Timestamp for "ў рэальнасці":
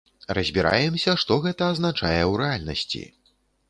2.31-3.09